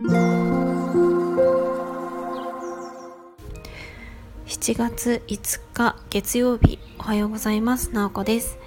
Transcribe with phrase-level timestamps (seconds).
[0.00, 0.06] 7
[4.76, 7.90] 月5日月曜日おはようございます。
[7.90, 8.60] なおこです、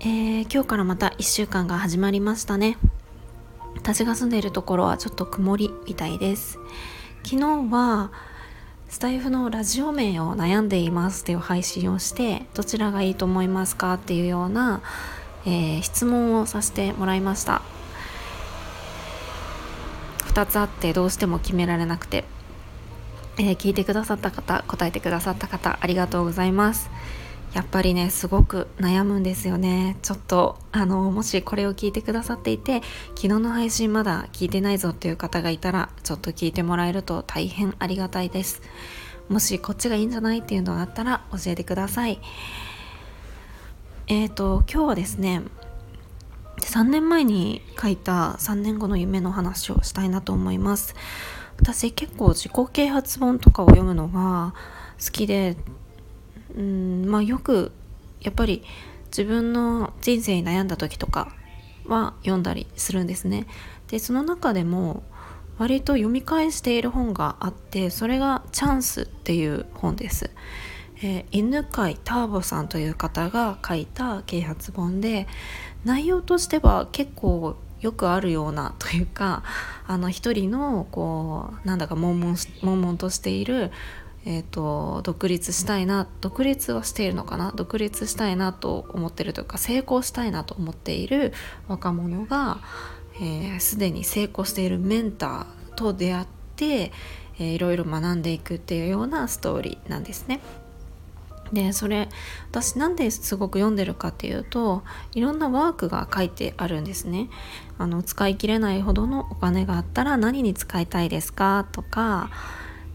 [0.00, 2.76] えー、今日からまた1週間が始まりましたね。
[3.74, 6.58] 私が住んでいるところはちょっと曇りみたいです。
[7.24, 8.12] 昨日は
[8.90, 14.82] スタイフのラジオ名を悩んでいますっていう配信をしてどちらがいいと思いますかっていうような、
[15.46, 17.62] えー、質問をさせてもらいました。
[20.32, 22.24] 2つあってどうしても決められなくて。
[23.38, 26.90] えー、聞いてくださった方答えてくださった方ありがとうございます。
[27.54, 29.96] やっぱりねすごく悩むんですよね。
[30.02, 32.82] ちょっとあのもしこれを聞いてくださっていて
[33.14, 38.62] 昨日の配信まだ聞いてないぞっていう方がいたらちょっと聞いてもらえると大変ありがたいです。
[39.28, 42.20] もしこっちがいいんじゃないっていうのがあったら教えてください。
[44.08, 45.42] えっ、ー、と今日はですね
[46.72, 50.94] 3年前に書いた3年後の夢の話をしたいなと思います。
[51.58, 54.54] 私結構自己啓発本とかを読むのが
[54.98, 55.58] 好きで
[56.56, 57.72] うんまあよく
[58.22, 58.62] やっぱり
[59.08, 61.34] 自分の人生に悩んだ時とか
[61.86, 63.46] は読んだりするんですね。
[63.88, 65.02] でその中でも
[65.58, 70.30] 割と読み返している本があってそれが「チャンス」っていう本です、
[71.02, 75.26] えー、犬飼ターボさんという方が書いた啓発本で
[75.84, 79.42] 内容としては結構よくあるようなというか
[79.86, 83.72] あの一人のこうなんだか悶々悶々としている
[84.24, 91.32] えーと、独立したいな独立はしているのかな独立したいなと思ってるというか成功したいなと思っている
[91.66, 92.60] 若者が
[93.58, 96.92] すで、ー、に成功しているメンターと出会って、
[97.38, 100.40] えー、いろいろ学んでいくっていうようなストーリーなんですね。
[101.52, 102.08] でそれ
[102.50, 104.82] 私なんですごく読んでるかっていうと
[105.12, 107.28] いろんなワークが書いてあるんですね。
[107.78, 111.66] あの使い切れないほどのお金があったら何に使いたいですか？
[111.72, 112.30] とか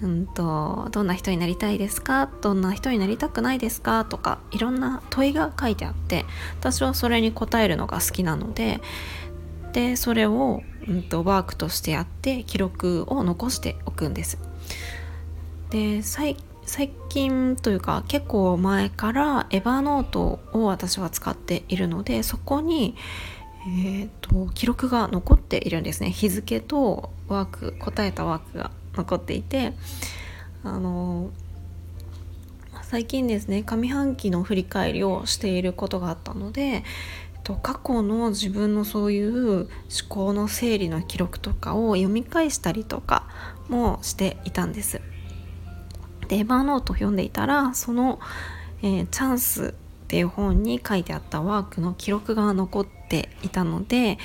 [0.00, 2.30] うんとどんな人になりたいですか？
[2.40, 4.04] どんな人になりたくないですか？
[4.04, 6.24] とかいろんな問いが書いてあって
[6.60, 8.80] 私はそれに答えるのが好きなので
[9.72, 14.38] でそれを、うんと、ワークとしてやって記録を残しておくんです。
[15.70, 16.36] で最
[16.68, 22.94] 最近というか結構前からエヴァノートを私は使っているのでそこに、
[23.66, 29.72] えーと、記録が残っているんですね日付とワーク答えたワークが残っていて
[30.62, 31.30] あの
[32.82, 36.84] 最近ですね上半期の振り返りをしていることがあったので
[37.44, 39.68] と過去の自分のそういう思
[40.10, 43.26] 考の整理の記録とかを読み返したりとか
[43.70, 45.00] もしていたんです。
[46.28, 48.20] でエヴァーノートを読んでいたらその、
[48.82, 49.72] えー、チャンスっ
[50.08, 54.18] ていう本に書いてあったワークの記録が残っていたので、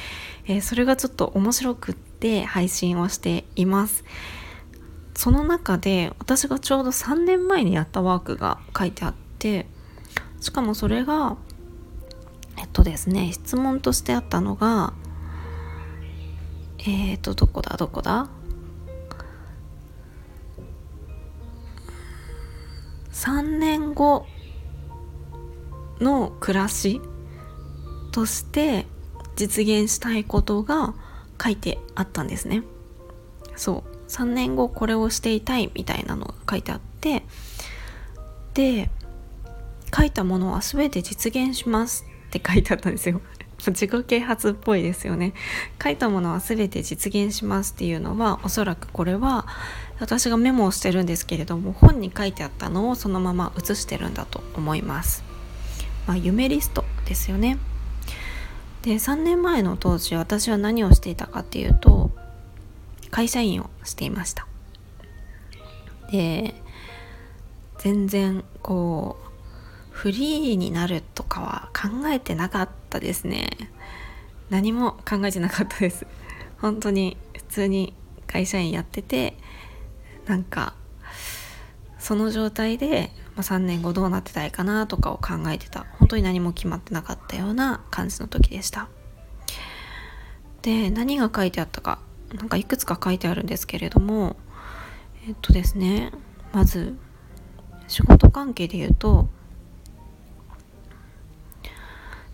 [0.45, 4.03] えー、それがちょっと面白くって配信をしています。
[5.15, 9.67] その中で私がちょうど3年前にやったワークが書いてあって
[10.41, 11.37] しかもそれが
[12.57, 14.93] えっとですね質問としてあったのが
[16.79, 18.27] えっ、とどこだどこだ？
[23.93, 24.25] 年後
[25.99, 26.99] の暮らし
[28.11, 28.87] として
[29.35, 30.95] 実現したいことが
[31.41, 32.63] 書いてあったんですね。
[33.55, 34.09] そう。
[34.09, 37.23] 3年後これをしていたいみたいなのが書いてあって
[38.53, 38.89] で
[39.95, 43.21] 書いたものは全て実現しますって書いてあったんですよ。
[43.71, 45.33] 自己啓発っぽいですよね。
[45.81, 49.47] 書いたものは全て実現しますっていうのはおそらくこれは
[49.99, 55.23] 私がメモをしてるんですけれども本に書いてあったのをそのまま写してるんだと思います、
[56.07, 57.57] まあ、夢リストですよね。
[58.81, 62.11] で3年前の当時私は何をしていたかっていうと
[63.11, 64.45] 会社員をしていました。
[66.11, 66.53] で
[67.77, 69.23] 全然こう
[69.91, 73.49] フリーになるとかは考えてなかったですね。
[74.49, 76.05] 何も考えてなかったです。
[76.59, 77.93] 本当に普通に
[78.27, 79.37] 会社員やってて
[80.25, 80.75] なんか
[81.99, 85.85] その状態で、ま、3年後どうなってたいかなとかを考えてた。
[85.99, 88.89] 本当に何も決まってなかったような感じの時でした。
[90.63, 91.99] で何が書いてあったか
[92.33, 94.37] なんかいくつか書いてあるんですけれども
[95.27, 96.11] えっとですね
[96.51, 96.97] まず
[97.87, 99.27] 仕事関係で言うと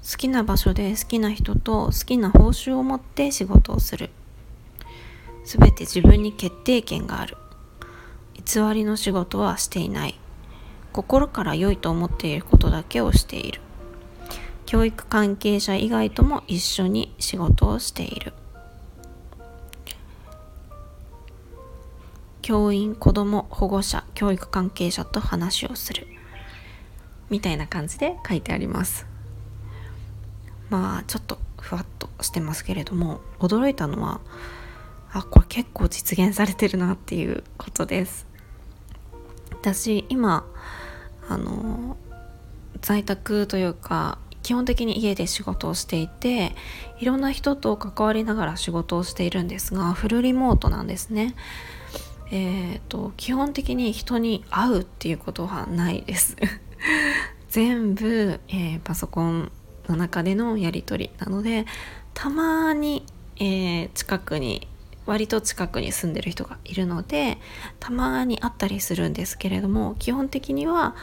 [0.10, 4.10] 好きな場所で好きな人と好きな報酬を持って仕事をする。
[5.46, 7.38] 全て自分に決定権がある。
[8.34, 10.20] 偽りの仕事はしていない。
[10.94, 13.62] 心から良いと思っていることだけをしている。
[14.66, 18.34] 教育関係者以外とも一緒に仕事をしている。
[22.42, 26.08] 教員子ども保護者教育関係者と話をする。
[27.30, 29.09] みたいな感じで書いてあります。
[30.70, 34.22] まあちょっとふわっとしてますけれども驚いたのは
[35.12, 38.28] あこれ結構実現されてるなっていうことです
[39.52, 40.46] 私今
[41.28, 41.98] あの
[42.82, 46.56] 在宅というか基本的に家で仕事をしていて
[47.00, 51.36] いろんな人と関わりながら仕事をしているんですがフルリモートなんですね。
[52.32, 56.36] えーと、基本的に人に会うっていうことはないです
[57.50, 59.52] 全部、えー、パソコン
[59.90, 61.66] の中でのやり取りなので
[62.14, 63.06] たまに、
[63.38, 64.68] えー、近くに
[65.06, 67.38] 割と近くに住んでる人がいるので
[67.80, 70.96] たまに会ったりするんですけれども基本的には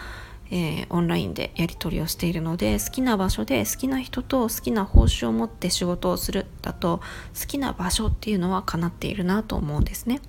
[0.50, 7.00] えー、オンラインでやり取りをしているので好きな場所で好きな人と好きな報酬を持って仕事をするだと
[7.38, 10.20] 好きな場所っていうのは叶っているなと思うんですね。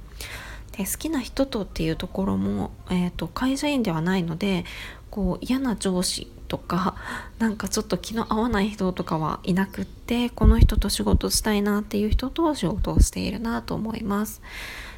[0.77, 4.63] で好きな人とっていうところも、えーと、会社員ではないので
[5.09, 6.95] こう嫌な上司とか
[7.39, 14.41] なんかちょっと気の合わない人とかはいなくってこの人と仕事したいなっていう人と仕事をしているなと思います。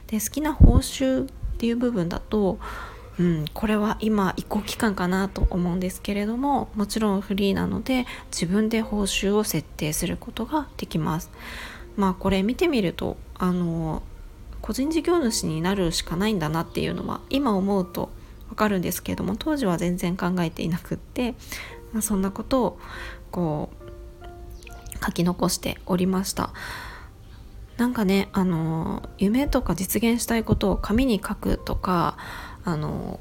[0.07, 1.27] で好きな報酬っ
[1.57, 2.59] ていう部分だと
[3.19, 11.29] うん、これは今移行期間かなと思うんですけれどももちろんフリーなので自分で報酬を設定することができます
[11.97, 14.03] まあこれ見てみるとあの
[14.69, 18.11] 個人事業主になるしかないんだなっていうのは今思うと
[18.49, 21.33] わかるんですけれども当時は全然考えていなくって、
[21.91, 22.79] まあ、そんなことを
[23.31, 23.71] こ
[24.21, 26.53] う書き残しておりました。
[27.77, 32.17] なんかねあの夢とか実現したいことを紙に書くとか
[32.63, 33.19] あの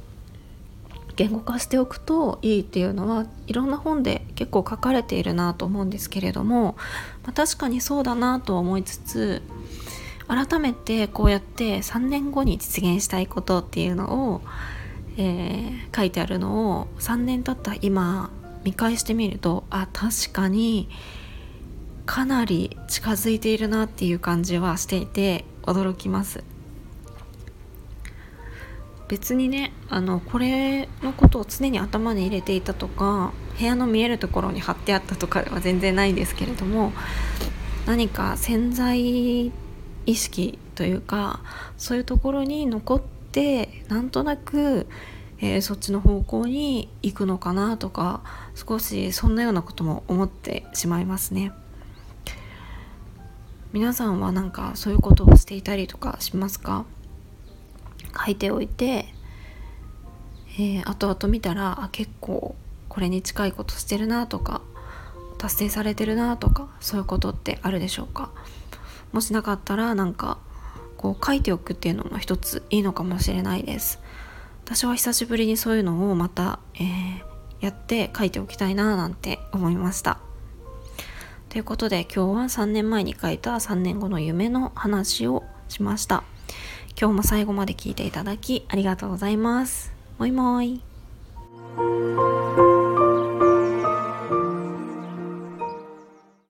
[1.16, 6.76] 言語化しておくといいっていうのはいろんな本で結構書かれているなと思うんですけれども、
[7.22, 9.42] まあ、確かにそうだなと思いつつ
[10.28, 14.42] 改めてこうやって3年後に実現したいことっていうのを、
[15.16, 18.30] えー、書いてあるのを3年経った今
[18.62, 20.88] 見返してみるとあ確かに
[22.04, 26.44] かなり近づいているなっていう感じはしていて驚きます。
[29.08, 36.92] 別にねあのこれのことを常に頭に入れていたとか部屋の見えるところに貼ってあったとかでは全然ないんですけれども
[37.86, 39.50] 何か潜在
[40.08, 41.40] 意識というか
[41.76, 44.86] そういうところに残ってなんとなく、
[45.38, 48.22] えー、そっちの方向に行くのかなとか
[48.54, 51.52] 少しそんなようなことも思ってしまいますね。
[53.74, 56.86] 皆さんはなんかそういうことをしていたりとかしますか？
[58.24, 59.12] 書いておいて、
[60.58, 62.56] えー、後々見たらあ結構
[62.88, 64.62] これに近いことしてるなとか
[65.36, 68.30] 達成されてるなとかそういうことってあるでしょうか？
[69.12, 70.38] もしなかったらなんか
[70.96, 74.00] こう書いておくっていうのも一ついいのかもしれないです
[74.64, 77.22] 私は久しぶりにそういうのをまた、えー、
[77.60, 80.18] やって書いておきたいななんて思いました
[81.48, 86.24] ということで今日は3年前に書いた3年後の夢の話をしました
[87.00, 89.92] 今日も最後まで聞いていただきありがとうございます。
[90.18, 90.82] もいもい。